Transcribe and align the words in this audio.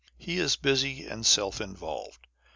He 0.17 0.39
is 0.39 0.55
busy 0.55 1.05
and 1.07 1.23
self 1.23 1.61
involved. 1.61 2.25